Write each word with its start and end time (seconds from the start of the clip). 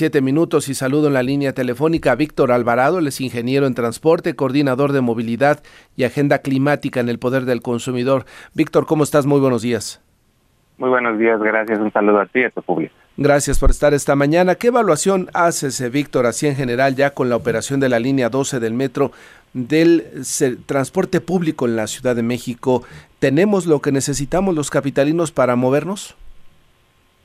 47 0.00 0.22
minutos 0.22 0.70
y 0.70 0.74
saludo 0.74 1.08
en 1.08 1.12
la 1.12 1.22
línea 1.22 1.52
telefónica 1.52 2.12
a 2.12 2.14
Víctor 2.14 2.52
Alvarado, 2.52 3.00
él 3.00 3.06
es 3.06 3.20
ingeniero 3.20 3.66
en 3.66 3.74
transporte, 3.74 4.34
coordinador 4.34 4.92
de 4.92 5.02
movilidad 5.02 5.62
y 5.94 6.04
agenda 6.04 6.38
climática 6.38 7.00
en 7.00 7.10
el 7.10 7.18
Poder 7.18 7.44
del 7.44 7.60
Consumidor. 7.60 8.24
Víctor, 8.54 8.86
¿cómo 8.86 9.04
estás? 9.04 9.26
Muy 9.26 9.40
buenos 9.40 9.60
días. 9.60 10.02
Muy 10.78 10.88
buenos 10.88 11.18
días, 11.18 11.38
gracias. 11.38 11.78
Un 11.78 11.92
saludo 11.92 12.18
a 12.18 12.24
ti 12.24 12.40
y 12.40 12.44
a 12.44 12.50
tu 12.50 12.62
público. 12.62 12.94
Gracias 13.18 13.58
por 13.58 13.68
estar 13.68 13.92
esta 13.92 14.16
mañana. 14.16 14.54
¿Qué 14.54 14.68
evaluación 14.68 15.28
haces, 15.34 15.92
Víctor, 15.92 16.24
así 16.24 16.46
en 16.46 16.56
general 16.56 16.96
ya 16.96 17.10
con 17.10 17.28
la 17.28 17.36
operación 17.36 17.78
de 17.78 17.90
la 17.90 17.98
línea 17.98 18.30
12 18.30 18.58
del 18.58 18.72
metro 18.72 19.12
del 19.52 20.24
transporte 20.64 21.20
público 21.20 21.66
en 21.66 21.76
la 21.76 21.86
Ciudad 21.86 22.16
de 22.16 22.22
México? 22.22 22.84
¿Tenemos 23.18 23.66
lo 23.66 23.80
que 23.82 23.92
necesitamos 23.92 24.54
los 24.54 24.70
capitalinos 24.70 25.30
para 25.30 25.56
movernos? 25.56 26.16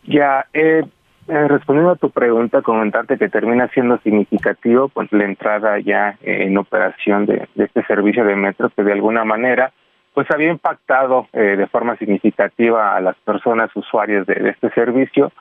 Ya, 0.03 0.45
eh, 0.53 0.83
eh, 1.27 1.47
respondiendo 1.47 1.91
a 1.91 1.95
tu 1.95 2.11
pregunta, 2.11 2.61
comentarte 2.61 3.17
que 3.17 3.29
termina 3.29 3.67
siendo 3.69 3.97
significativo 3.99 4.89
pues 4.89 5.11
la 5.11 5.25
entrada 5.25 5.79
ya 5.79 6.17
en 6.21 6.57
operación 6.57 7.25
de, 7.25 7.47
este 7.55 7.83
servicio 7.85 8.23
de 8.23 8.35
metro 8.35 8.69
que 8.69 8.83
de 8.83 8.91
alguna 8.93 9.25
manera 9.25 9.71
pues 10.13 10.29
había 10.31 10.49
impactado 10.49 11.27
eh, 11.33 11.55
de 11.57 11.67
forma 11.67 11.97
significativa 11.97 12.95
a 12.95 13.01
las 13.01 13.15
personas 13.17 13.69
usuarias 13.75 14.25
de, 14.27 14.49
este 14.49 14.69
servicio, 14.69 15.31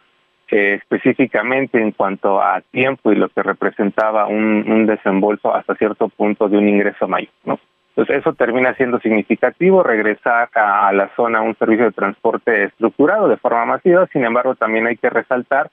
eh, 0.50 0.80
específicamente 0.80 1.80
en 1.80 1.92
cuanto 1.92 2.42
a 2.42 2.60
tiempo 2.72 3.12
y 3.12 3.16
lo 3.16 3.28
que 3.28 3.42
representaba 3.42 4.26
un, 4.26 4.64
un 4.66 4.86
desembolso 4.86 5.54
hasta 5.54 5.74
cierto 5.76 6.08
punto 6.08 6.48
de 6.48 6.58
un 6.58 6.68
ingreso 6.68 7.06
mayor, 7.06 7.32
¿no? 7.44 7.58
Entonces 7.96 8.16
eso 8.16 8.32
termina 8.32 8.74
siendo 8.74 8.98
significativo, 8.98 9.84
regresar 9.84 10.48
a, 10.54 10.92
la 10.92 11.10
zona 11.14 11.42
un 11.42 11.56
servicio 11.56 11.84
de 11.84 11.92
transporte 11.92 12.64
estructurado 12.64 13.28
de 13.28 13.36
forma 13.36 13.64
masiva, 13.66 14.08
sin 14.12 14.24
embargo 14.24 14.56
también 14.56 14.88
hay 14.88 14.96
que 14.96 15.10
resaltar 15.10 15.70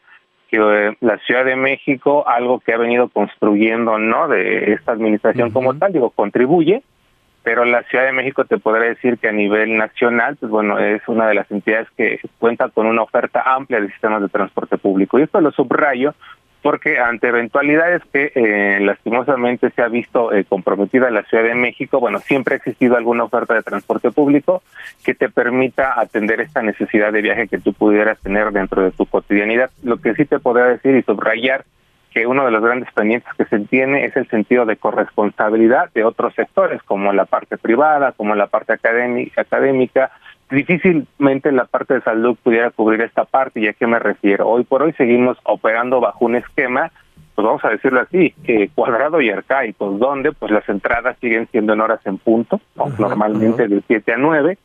que 0.48 0.58
eh, 0.58 0.98
la 1.00 1.18
Ciudad 1.20 1.46
de 1.46 1.56
México, 1.56 2.28
algo 2.28 2.60
que 2.60 2.74
ha 2.74 2.78
venido 2.78 3.10
construyendo 3.10 3.98
no 3.98 4.28
de 4.28 4.74
esta 4.74 4.92
administración 4.92 5.50
como 5.50 5.74
tal, 5.74 5.94
digo, 5.94 6.12
contribuye, 6.12 6.84
pero 7.42 7.66
la 7.66 7.82
Ciudad 7.84 8.06
de 8.06 8.12
México 8.12 8.46
te 8.46 8.60
podría 8.60 8.90
decir 8.90 9.18
que 9.18 9.28
a 9.28 9.32
nivel 9.32 9.76
nacional, 9.76 10.38
pues 10.40 10.52
bueno, 10.52 10.78
es 10.78 11.02
una 11.08 11.28
de 11.28 11.34
las 11.34 11.50
entidades 11.50 11.88
que 11.98 12.20
cuenta 12.38 12.70
con 12.70 12.86
una 12.86 13.02
oferta 13.02 13.42
amplia 13.56 13.82
de 13.82 13.88
sistemas 13.88 14.22
de 14.22 14.30
transporte 14.30 14.78
público. 14.78 15.18
Y 15.18 15.24
esto 15.24 15.42
lo 15.42 15.52
subrayo 15.52 16.14
porque 16.62 17.00
ante 17.00 17.28
eventualidades 17.28 18.04
que 18.12 18.32
eh, 18.36 18.80
lastimosamente 18.82 19.72
se 19.72 19.82
ha 19.82 19.88
visto 19.88 20.32
eh, 20.32 20.46
comprometida 20.46 21.10
la 21.10 21.24
Ciudad 21.24 21.44
de 21.44 21.56
México, 21.56 22.00
bueno, 22.00 22.20
siempre 22.20 22.56
ha 22.56 22.58
existido 22.58 22.96
alguna 22.96 23.24
oferta 23.24 23.54
de 23.54 23.64
transporte 23.64 24.12
público 24.12 24.62
que 25.04 25.16
te 25.16 25.30
permita 25.30 26.00
atender 26.00 26.42
esta 26.42 26.62
necesidad 26.62 27.12
de 27.12 27.22
viaje 27.22 27.48
que 27.48 27.60
tú 27.60 27.74
pudieras 27.74 28.20
tener 28.20 28.52
dentro 28.52 28.84
de 28.84 28.92
tu 28.92 29.06
cotidianidad. 29.06 29.72
Lo 29.84 29.98
que 29.98 30.14
sí 30.14 30.26
te 30.26 30.40
podría 30.40 30.66
decir 30.66 30.96
y 30.96 31.02
subrayar 31.04 31.66
que 32.14 32.28
uno 32.28 32.46
de 32.46 32.52
los 32.52 32.62
grandes 32.62 32.92
pendientes 32.94 33.34
que 33.38 33.46
se 33.46 33.60
tiene 33.60 34.06
es 34.06 34.16
el 34.18 34.28
sentido 34.28 34.66
de 34.66 34.76
corresponsabilidad 34.76 35.92
de 35.94 36.04
otros 36.04 36.36
sectores, 36.36 36.84
como 36.84 37.14
la 37.14 37.26
parte 37.26 37.58
privada, 37.58 38.12
como 38.12 38.36
la 38.36 38.48
parte 38.48 38.74
académica, 38.74 39.42
académica 39.42 40.12
difícilmente 40.52 41.52
la 41.52 41.66
parte 41.66 41.96
de 41.96 42.02
salud 42.02 42.38
pudiera 42.44 42.70
cubrir 42.72 43.02
esta 43.02 43.26
parte, 43.26 43.62
¿y 43.62 43.68
a 43.68 43.74
qué 43.74 43.88
me 43.88 44.00
refiero? 44.00 44.48
Hoy 44.48 44.64
por 44.64 44.84
hoy 44.84 44.94
seguimos 44.94 45.38
operando 45.44 46.00
bajo 46.00 46.26
un 46.26 46.36
esquema, 46.36 46.92
pues 47.34 47.46
vamos 47.46 47.64
a 47.66 47.70
decirlo 47.70 48.02
así, 48.02 48.34
eh, 48.44 48.70
cuadrado 48.76 49.22
y 49.22 49.30
arcaico, 49.30 49.92
donde 49.92 50.32
pues 50.34 50.52
las 50.52 50.68
entradas 50.70 51.18
siguen 51.20 51.48
siendo 51.52 51.74
en 51.74 51.82
horas 51.82 52.06
en 52.06 52.18
punto, 52.18 52.60
normalmente 53.00 53.68
de 53.68 53.82
7 53.88 54.14
a 54.14 54.18
9, 54.18 54.58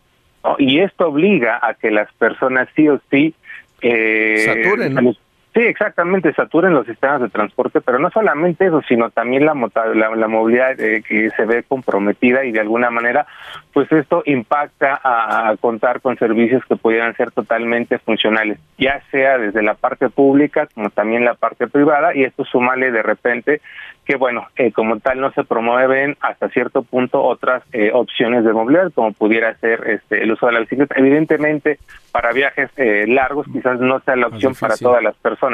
y 0.58 0.80
esto 0.80 1.08
obliga 1.08 1.58
a 1.62 1.74
que 1.74 1.90
las 1.90 2.12
personas 2.14 2.68
sí 2.76 2.88
o 2.88 3.00
sí 3.10 3.34
eh, 3.82 4.44
Saturen, 4.44 5.16
Sí, 5.56 5.62
exactamente, 5.62 6.34
saturen 6.34 6.74
los 6.74 6.84
sistemas 6.84 7.22
de 7.22 7.30
transporte, 7.30 7.80
pero 7.80 7.98
no 7.98 8.10
solamente 8.10 8.66
eso, 8.66 8.82
sino 8.86 9.08
también 9.08 9.46
la, 9.46 9.54
la, 9.54 10.28
movilidad 10.28 10.78
eh, 10.78 11.02
que 11.02 11.30
se 11.30 11.46
ve 11.46 11.62
comprometida 11.62 12.44
y 12.44 12.52
de 12.52 12.60
alguna 12.60 12.90
manera, 12.90 13.26
pues 13.72 13.90
esto 13.90 14.22
impacta 14.26 15.00
a, 15.02 15.56
contar 15.58 16.02
con 16.02 16.18
servicios 16.18 16.62
que 16.66 16.76
pudieran 16.76 17.16
ser 17.16 17.30
totalmente 17.30 17.98
funcionales, 17.98 18.58
ya 18.76 19.00
sea 19.10 19.38
desde 19.38 19.62
la 19.62 19.72
parte 19.72 20.10
pública 20.10 20.68
como 20.74 20.90
también 20.90 21.24
la 21.24 21.32
parte 21.32 21.68
privada, 21.68 22.14
y 22.14 22.24
esto 22.24 22.44
sumale 22.44 22.90
de 22.90 23.02
repente 23.02 23.62
que, 24.04 24.16
bueno, 24.16 24.46
eh, 24.56 24.70
como 24.72 25.00
tal 25.00 25.20
no 25.20 25.32
se 25.32 25.42
promueven 25.42 26.16
hasta 26.20 26.48
cierto 26.50 26.82
punto 26.82 27.22
otras 27.22 27.64
eh, 27.72 27.90
opciones 27.92 28.44
de 28.44 28.52
movilidad, 28.52 28.92
como 28.92 29.12
pudiera 29.12 29.54
ser 29.56 29.82
este, 29.88 30.22
el 30.22 30.30
uso 30.30 30.46
de 30.46 30.52
la 30.52 30.60
bicicleta. 30.60 30.94
Evidentemente, 30.96 31.80
para 32.12 32.32
viajes 32.32 32.70
largos 33.08 33.46
quizás 33.52 33.80
no 33.80 33.98
sea 34.00 34.16
la 34.16 34.28
opción 34.28 34.54
para 34.54 34.76
todas 34.76 35.02
las 35.02 35.16
personas 35.16 35.45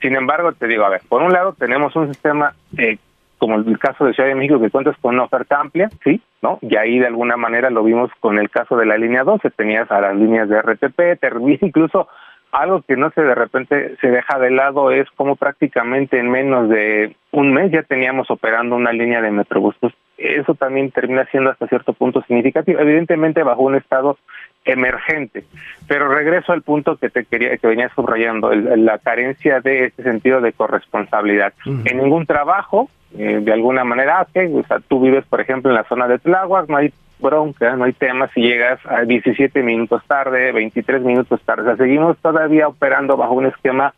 sin 0.00 0.14
embargo, 0.14 0.52
te 0.52 0.66
digo, 0.66 0.84
a 0.84 0.90
ver, 0.90 1.02
por 1.08 1.22
un 1.22 1.32
lado 1.32 1.54
tenemos 1.58 1.94
un 1.96 2.08
sistema 2.08 2.54
eh, 2.78 2.98
como 3.38 3.56
el 3.56 3.78
caso 3.78 4.04
de 4.04 4.14
Ciudad 4.14 4.28
de 4.28 4.36
México 4.36 4.60
que 4.60 4.70
cuentas 4.70 4.96
con 5.00 5.14
una 5.14 5.24
oferta 5.24 5.58
amplia, 5.58 5.90
sí, 6.04 6.20
¿no? 6.42 6.60
Y 6.62 6.76
ahí 6.76 7.00
de 7.00 7.08
alguna 7.08 7.36
manera 7.36 7.70
lo 7.70 7.82
vimos 7.82 8.10
con 8.20 8.38
el 8.38 8.50
caso 8.50 8.76
de 8.76 8.86
la 8.86 8.96
línea 8.96 9.24
12, 9.24 9.50
tenías 9.50 9.90
a 9.90 10.00
las 10.00 10.14
líneas 10.14 10.48
de 10.48 10.62
RTP, 10.62 11.18
incluso 11.62 12.08
algo 12.52 12.82
que 12.82 12.96
no 12.96 13.10
se 13.10 13.22
de 13.22 13.34
repente 13.34 13.96
se 14.00 14.10
deja 14.10 14.38
de 14.38 14.50
lado 14.50 14.90
es 14.90 15.10
como 15.16 15.36
prácticamente 15.36 16.18
en 16.18 16.30
menos 16.30 16.68
de 16.68 17.16
un 17.30 17.52
mes 17.52 17.72
ya 17.72 17.82
teníamos 17.82 18.30
operando 18.30 18.76
una 18.76 18.92
línea 18.92 19.22
de 19.22 19.30
Metrobús. 19.30 19.74
Pues, 19.80 19.94
eso 20.18 20.54
también 20.54 20.90
termina 20.90 21.24
siendo 21.30 21.50
hasta 21.50 21.66
cierto 21.66 21.94
punto 21.94 22.22
significativo, 22.22 22.78
evidentemente 22.78 23.42
bajo 23.42 23.62
un 23.62 23.74
estado 23.74 24.18
emergente. 24.64 25.44
Pero 25.88 26.08
regreso 26.08 26.52
al 26.52 26.62
punto 26.62 26.96
que 26.96 27.10
te 27.10 27.24
quería 27.24 27.56
que 27.56 27.66
venía 27.66 27.90
subrayando, 27.94 28.52
la 28.52 28.98
carencia 28.98 29.60
de 29.60 29.86
ese 29.86 30.02
sentido 30.02 30.40
de 30.40 30.52
corresponsabilidad. 30.52 31.52
En 31.64 31.98
ningún 31.98 32.26
trabajo, 32.26 32.88
eh, 33.16 33.40
de 33.42 33.52
alguna 33.52 33.84
manera, 33.84 34.22
o 34.22 34.66
sea, 34.66 34.78
tú 34.80 35.00
vives, 35.00 35.24
por 35.26 35.40
ejemplo, 35.40 35.70
en 35.70 35.76
la 35.76 35.84
zona 35.84 36.08
de 36.08 36.18
Tláhuac, 36.18 36.68
no 36.68 36.76
hay 36.76 36.92
bronca, 37.20 37.76
no 37.76 37.84
hay 37.84 37.92
tema 37.92 38.28
si 38.34 38.42
llegas 38.42 38.80
a 38.84 39.02
17 39.02 39.62
minutos 39.62 40.02
tarde, 40.06 40.52
23 40.52 41.02
minutos 41.02 41.40
tarde. 41.42 41.62
O 41.62 41.64
sea, 41.66 41.76
seguimos 41.76 42.18
todavía 42.18 42.68
operando 42.68 43.16
bajo 43.16 43.34
un 43.34 43.46
esquema 43.46 43.94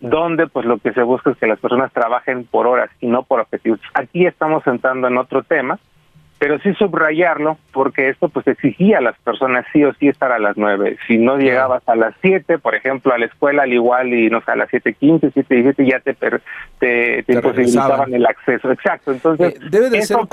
donde 0.00 0.46
pues 0.46 0.66
lo 0.66 0.78
que 0.78 0.92
se 0.92 1.02
busca 1.02 1.30
es 1.30 1.36
que 1.36 1.46
las 1.46 1.58
personas 1.58 1.92
trabajen 1.92 2.44
por 2.44 2.66
horas 2.66 2.90
y 3.00 3.06
no 3.06 3.22
por 3.22 3.40
objetivos. 3.40 3.80
Aquí 3.94 4.26
estamos 4.26 4.66
entrando 4.66 5.08
en 5.08 5.18
otro 5.18 5.42
tema, 5.42 5.78
pero 6.40 6.58
sí 6.60 6.72
subrayarlo 6.72 7.58
porque 7.70 8.08
esto 8.08 8.30
pues 8.30 8.46
exigía 8.46 8.96
a 8.96 9.02
las 9.02 9.18
personas 9.18 9.66
sí 9.74 9.84
o 9.84 9.92
sí 9.92 10.08
estar 10.08 10.32
a 10.32 10.38
las 10.38 10.56
nueve. 10.56 10.96
Si 11.06 11.18
no 11.18 11.36
llegabas 11.36 11.86
a 11.86 11.94
las 11.94 12.14
siete, 12.22 12.58
por 12.58 12.74
ejemplo, 12.74 13.12
a 13.12 13.18
la 13.18 13.26
escuela 13.26 13.64
al 13.64 13.72
igual 13.74 14.14
y 14.14 14.30
no 14.30 14.40
sé, 14.40 14.52
a 14.52 14.56
las 14.56 14.70
siete 14.70 14.94
quince, 14.94 15.30
siete 15.32 15.54
diecisiete 15.56 15.90
ya 15.90 16.00
te, 16.00 16.14
te, 16.14 17.22
te, 17.24 17.32
imposibilitaban 17.34 18.14
el 18.14 18.24
acceso. 18.24 18.72
Exacto. 18.72 19.12
Entonces, 19.12 19.54
eh, 19.54 19.58
debe 19.70 19.90
de 19.90 19.98
eso 19.98 20.26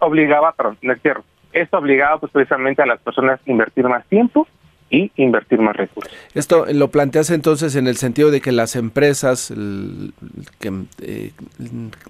obligaba, 0.00 0.52
perdón, 0.54 0.76
les 0.82 1.00
cierro. 1.00 1.22
Esto 1.52 1.78
obligaba 1.78 2.18
pues 2.18 2.32
precisamente 2.32 2.82
a 2.82 2.86
las 2.86 3.00
personas 3.00 3.38
a 3.46 3.50
invertir 3.50 3.84
más 3.84 4.04
tiempo 4.06 4.48
y 4.92 5.10
invertir 5.16 5.58
más 5.58 5.74
recursos. 5.74 6.12
Esto 6.34 6.66
lo 6.70 6.90
planteas 6.90 7.30
entonces 7.30 7.74
en 7.76 7.88
el 7.88 7.96
sentido 7.96 8.30
de 8.30 8.42
que 8.42 8.52
las 8.52 8.76
empresas, 8.76 9.50
eh, 9.50 11.32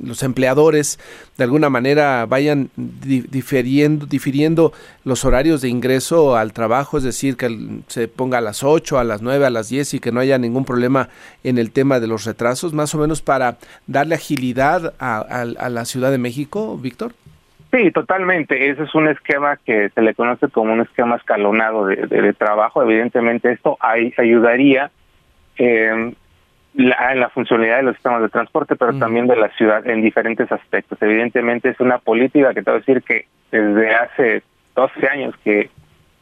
los 0.01 0.23
empleadores, 0.25 0.99
de 1.39 1.45
alguna 1.45 1.71
manera 1.71 2.27
vayan 2.27 2.71
difiriendo, 2.77 4.07
difiriendo 4.07 4.73
los 5.05 5.25
horarios 5.25 5.63
de 5.63 5.69
ingreso 5.69 6.37
al 6.37 6.53
trabajo, 6.53 6.99
es 6.99 7.05
decir, 7.05 7.37
que 7.37 7.57
se 7.87 8.09
ponga 8.09 8.39
a 8.39 8.41
las 8.43 8.65
8, 8.65 8.99
a 8.99 9.05
las 9.05 9.23
9, 9.23 9.47
a 9.47 9.51
las 9.51 9.69
10 9.69 9.95
y 9.95 10.01
que 10.01 10.11
no 10.11 10.19
haya 10.19 10.37
ningún 10.39 10.65
problema 10.65 11.09
en 11.45 11.59
el 11.59 11.71
tema 11.71 12.01
de 12.01 12.09
los 12.09 12.25
retrasos, 12.25 12.73
más 12.73 12.93
o 12.97 12.99
menos 12.99 13.23
para 13.23 13.59
darle 13.87 14.17
agilidad 14.17 14.95
a 14.99 15.69
la 15.71 15.85
Ciudad 15.85 16.11
de 16.11 16.19
México, 16.19 16.77
Víctor. 16.77 17.15
Sí, 17.73 17.91
totalmente. 17.91 18.69
Ese 18.71 18.83
es 18.83 18.95
un 18.95 19.09
esquema 19.09 19.57
que 19.57 19.89
se 19.89 20.03
le 20.03 20.15
conoce 20.15 20.49
como 20.49 20.75
un 20.75 20.83
esquema 20.83 21.17
escalonado 21.17 21.87
de, 21.87 22.33
trabajo. 22.35 22.83
Evidentemente 22.83 23.51
esto 23.51 23.79
ayudaría 23.81 24.91
en 25.57 26.15
la 26.75 27.31
funcionalidad 27.31 27.79
de 27.79 27.85
los 27.85 27.95
sistemas 27.95 28.21
de 28.21 28.29
transporte, 28.29 28.77
pero 28.77 28.99
también 28.99 29.27
de 29.27 29.37
la 29.37 29.49
ciudad 29.57 29.87
en 29.87 30.03
diferentes 30.03 30.53
aspectos. 30.53 31.01
Evidentemente 31.01 31.71
es 31.71 31.81
una 31.81 31.97
política 31.97 32.53
que 32.53 32.63
te 32.63 32.71
voy 32.71 32.77
a 32.77 32.81
decir 32.81 33.03
que 33.03 33.27
desde 33.51 33.95
hace 33.95 34.43
12 34.75 35.09
años 35.09 35.35
que 35.43 35.71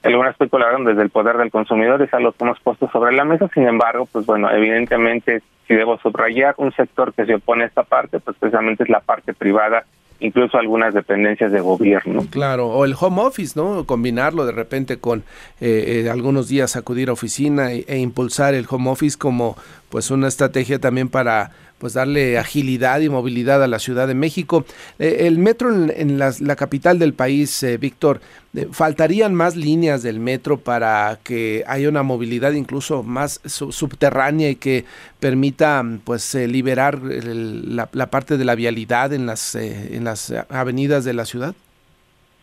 algunas 0.05 0.33
especularon 0.33 0.85
desde 0.85 1.03
el 1.03 1.11
poder 1.11 1.37
del 1.37 1.51
consumidor 1.51 2.01
es 2.01 2.15
algo 2.15 2.31
que 2.31 2.45
hemos 2.45 2.61
puesto 2.61 2.89
sobre 2.93 3.13
la 3.13 3.25
mesa. 3.25 3.49
Sin 3.53 3.67
embargo, 3.67 4.07
pues 4.13 4.25
bueno, 4.25 4.49
evidentemente 4.53 5.43
si 5.67 5.75
debo 5.75 5.99
subrayar 5.99 6.55
un 6.59 6.71
sector 6.73 7.13
que 7.13 7.27
se 7.27 7.35
opone 7.35 7.65
a 7.65 7.67
esta 7.67 7.83
parte, 7.83 8.21
pues 8.21 8.37
precisamente 8.39 8.85
es 8.85 8.89
la 8.89 9.01
parte 9.01 9.35
privada 9.35 9.85
incluso 10.21 10.59
algunas 10.59 10.95
dependencias 10.95 11.51
de 11.51 11.61
gobierno. 11.61 12.27
Claro, 12.31 12.69
o 12.69 12.85
el 12.85 12.95
home 12.99 13.23
office, 13.23 13.59
¿no? 13.59 13.85
Combinarlo 13.87 14.47
de 14.47 14.53
repente 14.53 14.99
con 14.99 15.25
eh, 15.61 16.05
eh, 16.05 16.11
algunos 16.11 16.49
días 16.49 16.77
acudir 16.77 17.09
a 17.09 17.13
oficina 17.13 17.73
e, 17.73 17.85
e, 17.89 17.99
impulsar 17.99 18.55
el 18.55 18.67
home 18.69 18.91
office 18.91 19.19
como 19.19 19.57
pues 19.89 20.11
una 20.11 20.29
estrategia 20.29 20.79
también 20.79 21.09
para 21.09 21.51
pues 21.81 21.95
darle 21.95 22.39
agilidad 22.39 23.01
y 23.01 23.09
movilidad 23.09 23.63
a 23.65 23.67
la 23.67 23.79
Ciudad 23.79 24.07
de 24.07 24.15
México. 24.15 24.67
Eh, 24.99 25.27
el 25.27 25.39
metro 25.39 25.73
en, 25.73 26.19
la, 26.19 26.57
capital 26.57 26.99
del 26.99 27.15
país, 27.15 27.63
eh, 27.63 27.79
Víctor, 27.79 28.21
eh, 28.55 28.69
¿faltarían 28.71 29.35
más 29.35 29.57
líneas 29.57 30.03
del 30.03 30.21
metro 30.21 30.59
para 30.59 31.19
que 31.25 31.65
haya 31.67 31.89
una 31.89 32.03
movilidad 32.03 32.53
incluso 32.53 33.03
más 33.03 33.41
subterránea 33.45 34.51
y 34.51 34.57
que 34.57 34.85
permita 35.19 35.83
pues 36.05 36.35
liberar 36.35 37.01
la, 37.03 37.89
la, 37.93 38.11
parte 38.11 38.37
de 38.37 38.45
la 38.45 38.55
vialidad 38.55 39.15
en 39.15 39.25
las, 39.25 39.55
en 39.55 40.05
las 40.05 40.33
avenidas 40.51 41.05
de 41.05 41.15
la 41.15 41.25
ciudad? 41.25 41.55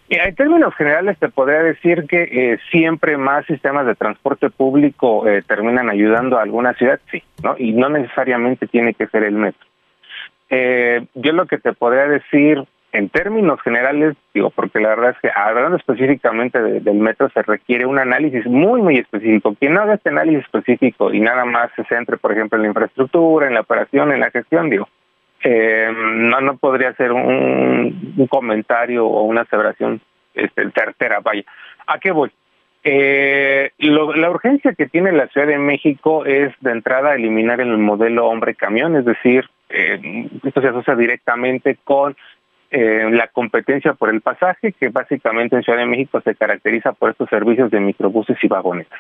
En 0.10 0.36
términos 0.36 0.74
generales 0.76 1.18
te 1.20 1.28
podría 1.28 1.62
decir 1.62 2.06
que 2.08 2.24
eh, 2.24 2.60
siempre 2.72 3.18
más 3.18 3.46
sistemas 3.46 3.86
de 3.86 3.96
transporte 3.96 4.50
público 4.50 5.28
eh, 5.28 5.42
terminan 5.46 5.90
ayudando 5.90 6.38
a 6.38 6.44
alguna 6.44 6.74
ciudad, 6.74 7.00
sí, 7.12 7.22
¿no? 7.44 7.56
Y 7.58 7.74
no 7.74 7.90
necesariamente 7.90 8.68
tiene 8.68 8.94
que 8.94 9.08
ser 9.08 9.24
el 9.24 9.34
metro. 9.34 9.68
Eh, 10.50 11.06
yo 11.14 11.34
lo 11.34 11.46
que 11.46 11.58
te 11.58 11.74
podría 11.74 12.08
decir 12.08 12.64
en 12.94 13.10
términos 13.10 13.62
generales, 13.62 14.16
digo, 14.34 14.50
porque 14.50 14.80
la 14.80 14.90
verdad 14.90 15.12
es 15.12 15.18
que 15.20 15.30
hablando 15.36 15.76
específicamente 15.76 16.62
del 16.62 16.96
metro 16.96 17.30
se 17.30 17.42
requiere 17.42 17.86
un 17.86 18.00
análisis 18.00 18.46
muy, 18.46 18.82
muy 18.82 18.98
específico. 19.00 19.56
Quien 19.60 19.74
no 19.74 19.82
haga 19.82 19.96
este 19.96 20.10
análisis 20.10 20.46
específico 20.46 21.14
y 21.14 21.20
nada 21.20 21.44
más 21.44 21.70
se 21.76 21.84
centre, 21.84 22.16
por 22.16 22.32
ejemplo, 22.32 22.56
en 22.56 22.62
la 22.64 22.70
infraestructura, 22.70 23.48
en 23.48 23.56
la 23.56 23.62
operación, 23.62 24.14
en 24.14 24.22
la 24.22 24.32
gestión, 24.32 24.70
digo, 24.70 24.88
eh, 25.50 25.90
no 25.96 26.42
no 26.42 26.58
podría 26.58 26.94
ser 26.96 27.14
un, 27.14 28.28
comentario 28.30 29.06
o 29.08 29.24
una 29.24 29.42
aseveración 29.42 30.02
este, 30.34 30.70
certera, 30.72 31.22
vaya. 31.22 31.44
¿A 31.88 32.00
qué 32.00 32.12
voy? 32.12 32.30
Eh, 32.84 33.72
la 33.78 34.30
urgencia 34.30 34.74
que 34.74 34.88
tiene 34.88 35.14
la 35.14 35.28
Ciudad 35.28 35.48
de 35.48 35.58
México 35.58 36.26
es 36.26 36.54
de 36.60 36.72
entrada 36.72 37.16
eliminar 37.16 37.62
el 37.62 37.78
modelo 37.78 38.28
hombre-camión, 38.28 38.98
es 38.98 39.06
decir, 39.06 39.46
eh, 39.70 40.30
esto 40.44 40.62
se 40.62 40.68
asocia 40.68 40.96
directamente 40.96 41.78
con 41.82 42.18
eh, 42.70 43.08
la 43.10 43.28
competencia 43.28 43.94
por 43.94 44.10
el 44.10 44.20
pasaje, 44.20 44.74
que 44.74 44.90
básicamente 44.90 45.56
en 45.56 45.64
Ciudad 45.64 45.80
de 45.80 45.86
México 45.86 46.20
se 46.22 46.36
caracteriza 46.36 46.92
por 46.92 47.12
estos 47.12 47.30
servicios 47.30 47.72
de 47.72 47.80
microbuses 47.80 48.38
y 48.42 48.48
vagonetas. 48.48 49.00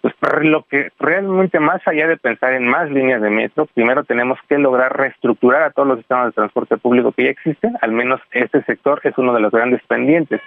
Pues 0.00 0.14
lo 0.42 0.62
que 0.62 0.90
realmente 0.98 1.60
más 1.60 1.86
allá 1.86 2.06
de 2.06 2.16
pensar 2.16 2.54
en 2.54 2.66
más 2.66 2.90
líneas 2.90 3.20
de 3.20 3.30
metro, 3.30 3.66
primero 3.66 4.04
tenemos 4.04 4.38
que 4.48 4.56
lograr 4.56 4.96
reestructurar 4.96 5.62
a 5.62 5.70
todos 5.70 5.88
los 5.88 5.98
sistemas 5.98 6.26
de 6.26 6.32
transporte 6.32 6.78
público 6.78 7.12
que 7.12 7.24
ya 7.24 7.30
existen, 7.30 7.76
al 7.82 7.92
menos 7.92 8.20
este 8.30 8.62
sector 8.64 9.00
es 9.04 9.16
uno 9.18 9.34
de 9.34 9.40
los 9.40 9.52
grandes 9.52 9.82
pendientes. 9.86 10.40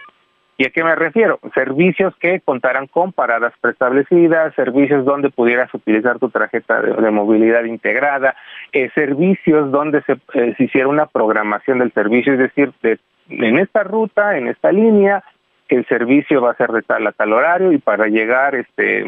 ¿Y 0.57 0.65
a 0.65 0.69
qué 0.69 0.83
me 0.83 0.95
refiero? 0.95 1.39
Servicios 1.55 2.15
que 2.19 2.39
contaran 2.39 2.85
con 2.87 3.11
paradas 3.11 3.53
preestablecidas, 3.59 4.53
servicios 4.55 5.03
donde 5.03 5.31
pudieras 5.31 5.73
utilizar 5.73 6.19
tu 6.19 6.29
tarjeta 6.29 6.79
de, 6.81 7.11
movilidad 7.11 7.63
integrada, 7.63 8.35
eh, 8.71 8.89
servicios 8.93 9.71
donde 9.71 10.03
se, 10.03 10.13
eh, 10.33 10.53
se, 10.55 10.63
hiciera 10.63 10.87
una 10.87 11.07
programación 11.07 11.79
del 11.79 11.91
servicio, 11.91 12.33
es 12.33 12.39
decir, 12.39 12.71
de, 12.83 12.99
en 13.29 13.57
esta 13.57 13.83
ruta, 13.83 14.37
en 14.37 14.47
esta 14.47 14.71
línea, 14.71 15.23
el 15.69 15.85
servicio 15.87 16.41
va 16.41 16.51
a 16.51 16.55
ser 16.55 16.71
de 16.71 16.81
tal 16.81 17.07
a 17.07 17.11
tal 17.11 17.33
horario 17.33 17.71
y 17.71 17.77
para 17.77 18.07
llegar 18.07 18.55
este 18.55 19.03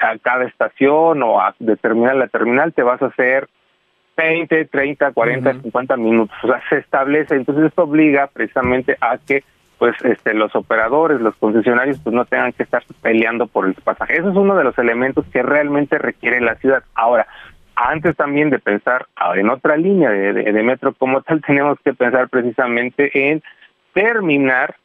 a 0.00 0.16
cada 0.18 0.44
estación 0.44 1.22
o 1.22 1.40
a 1.40 1.54
de 1.58 1.76
terminal 1.76 2.22
a 2.22 2.28
terminal 2.28 2.72
te 2.72 2.82
vas 2.82 3.02
a 3.02 3.06
hacer 3.06 3.48
20, 4.16 4.66
30, 4.66 5.12
40, 5.12 5.62
50 5.62 5.96
minutos. 5.96 6.36
O 6.42 6.48
sea, 6.48 6.62
se 6.68 6.78
establece, 6.78 7.36
entonces 7.36 7.64
esto 7.66 7.84
obliga 7.84 8.26
precisamente 8.26 8.96
a 9.00 9.18
que 9.18 9.44
pues 9.78 9.96
este 10.04 10.34
los 10.34 10.54
operadores, 10.54 11.22
los 11.22 11.34
concesionarios 11.36 11.98
pues 12.04 12.14
no 12.14 12.26
tengan 12.26 12.52
que 12.52 12.64
estar 12.64 12.82
peleando 13.00 13.46
por 13.46 13.66
el 13.66 13.74
pasaje. 13.74 14.18
Eso 14.18 14.30
es 14.30 14.36
uno 14.36 14.54
de 14.54 14.64
los 14.64 14.76
elementos 14.78 15.24
que 15.32 15.42
realmente 15.42 15.96
requiere 15.96 16.40
la 16.42 16.56
ciudad. 16.56 16.82
Ahora, 16.94 17.26
antes 17.76 18.14
también 18.14 18.50
de 18.50 18.58
pensar 18.58 19.06
en 19.34 19.48
otra 19.48 19.78
línea 19.78 20.10
de, 20.10 20.34
de 20.34 20.62
metro 20.62 20.92
como 20.92 21.22
tal, 21.22 21.40
tenemos 21.46 21.78
que 21.82 21.94
pensar 21.94 22.28
precisamente 22.28 23.30
en 23.30 23.42
terminar 23.94 24.76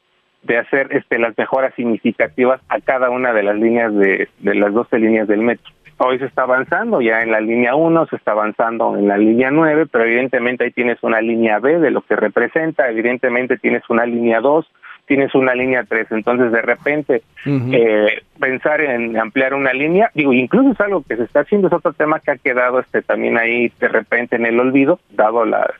de 0.45 0.57
hacer 0.57 0.89
este, 0.91 1.19
las 1.19 1.37
mejoras 1.37 1.73
significativas 1.75 2.61
a 2.69 2.79
cada 2.79 3.09
una 3.09 3.33
de 3.33 3.43
las 3.43 3.55
líneas 3.55 3.93
de, 3.95 4.29
de 4.39 4.55
las 4.55 4.73
12 4.73 4.99
líneas 4.99 5.27
del 5.27 5.41
metro. 5.41 5.71
Hoy 5.97 6.19
se 6.19 6.25
está 6.25 6.43
avanzando, 6.43 7.01
ya 7.01 7.21
en 7.21 7.31
la 7.31 7.39
línea 7.39 7.73
1 7.75 8.07
se 8.07 8.17
está 8.17 8.31
avanzando 8.31 8.97
en 8.97 9.07
la 9.07 9.17
línea 9.17 9.49
9, 9.49 9.85
pero 9.89 10.03
evidentemente 10.03 10.65
ahí 10.65 10.71
tienes 10.71 11.01
una 11.03 11.21
línea 11.21 11.59
B 11.59 11.79
de 11.79 11.89
lo 11.89 12.01
que 12.01 12.17
representa, 12.17 12.89
evidentemente 12.89 13.57
tienes 13.57 13.81
una 13.89 14.05
línea 14.05 14.41
2, 14.41 14.69
tienes 15.05 15.33
una 15.33 15.55
línea 15.55 15.85
3, 15.87 16.07
entonces 16.11 16.51
de 16.51 16.61
repente 16.61 17.21
eh, 17.45 18.21
pensar 18.39 18.81
en 18.81 19.17
ampliar 19.17 19.53
una 19.53 19.71
línea, 19.71 20.11
digo, 20.13 20.33
incluso 20.33 20.71
es 20.71 20.81
algo 20.81 21.01
que 21.07 21.15
se 21.15 21.23
está 21.23 21.41
haciendo, 21.41 21.67
es 21.67 21.73
otro 21.73 21.93
tema 21.93 22.19
que 22.19 22.31
ha 22.31 22.37
quedado 22.37 22.79
este 22.79 23.01
también 23.01 23.37
ahí 23.37 23.71
de 23.79 23.87
repente 23.87 24.35
en 24.35 24.45
el 24.45 24.59
olvido, 24.59 24.99
dado 25.11 25.45
la, 25.45 25.73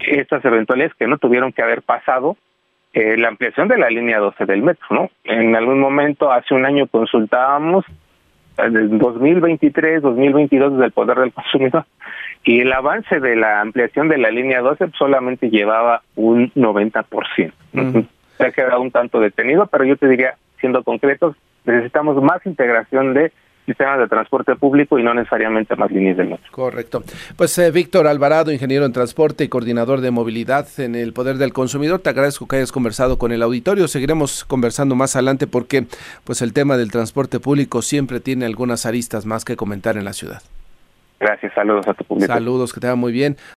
estas 0.00 0.44
eventualidades 0.44 0.94
que 0.94 1.06
no 1.06 1.18
tuvieron 1.18 1.52
que 1.52 1.62
haber 1.62 1.82
pasado, 1.82 2.36
eh, 2.92 3.16
la 3.16 3.28
ampliación 3.28 3.68
de 3.68 3.78
la 3.78 3.88
línea 3.88 4.18
12 4.18 4.46
del 4.46 4.62
metro, 4.62 4.86
¿no? 4.90 5.10
En 5.24 5.54
algún 5.54 5.78
momento, 5.78 6.32
hace 6.32 6.54
un 6.54 6.66
año 6.66 6.86
consultábamos, 6.88 7.84
en 8.58 8.98
2023, 8.98 10.02
2022, 10.02 10.72
desde 10.72 10.86
el 10.86 10.92
Poder 10.92 11.18
del 11.18 11.32
Consumidor, 11.32 11.84
y 12.44 12.60
el 12.60 12.72
avance 12.72 13.20
de 13.20 13.36
la 13.36 13.60
ampliación 13.60 14.08
de 14.08 14.18
la 14.18 14.30
línea 14.30 14.60
12 14.60 14.90
solamente 14.98 15.50
llevaba 15.50 16.02
un 16.16 16.52
90%. 16.54 17.52
Se 18.36 18.46
ha 18.46 18.50
quedado 18.52 18.80
un 18.80 18.90
tanto 18.90 19.20
detenido, 19.20 19.66
pero 19.66 19.84
yo 19.84 19.96
te 19.96 20.08
diría, 20.08 20.34
siendo 20.58 20.82
concretos, 20.82 21.36
necesitamos 21.64 22.22
más 22.22 22.44
integración 22.46 23.14
de 23.14 23.32
sistemas 23.70 23.98
de 23.98 24.08
transporte 24.08 24.56
público 24.56 24.98
y 24.98 25.02
no 25.02 25.14
necesariamente 25.14 25.76
más 25.76 25.90
líneas 25.90 26.16
de 26.16 26.24
metro. 26.24 26.50
Correcto. 26.50 27.02
Pues 27.36 27.56
eh, 27.58 27.70
Víctor 27.70 28.06
Alvarado, 28.06 28.52
ingeniero 28.52 28.84
en 28.84 28.92
transporte 28.92 29.44
y 29.44 29.48
coordinador 29.48 30.00
de 30.00 30.10
movilidad 30.10 30.66
en 30.78 30.94
el 30.94 31.12
Poder 31.12 31.36
del 31.36 31.52
Consumidor, 31.52 32.00
te 32.00 32.10
agradezco 32.10 32.46
que 32.46 32.56
hayas 32.56 32.72
conversado 32.72 33.18
con 33.18 33.32
el 33.32 33.42
auditorio. 33.42 33.88
Seguiremos 33.88 34.44
conversando 34.44 34.94
más 34.94 35.16
adelante 35.16 35.46
porque 35.46 35.86
pues 36.24 36.42
el 36.42 36.52
tema 36.52 36.76
del 36.76 36.90
transporte 36.90 37.40
público 37.40 37.82
siempre 37.82 38.20
tiene 38.20 38.44
algunas 38.44 38.86
aristas 38.86 39.26
más 39.26 39.44
que 39.44 39.56
comentar 39.56 39.96
en 39.96 40.04
la 40.04 40.12
ciudad. 40.12 40.42
Gracias, 41.20 41.52
saludos 41.52 41.86
a 41.86 41.92
tu 41.92 42.02
público. 42.02 42.32
Saludos, 42.32 42.72
que 42.72 42.80
te 42.80 42.86
va 42.86 42.94
muy 42.94 43.12
bien. 43.12 43.36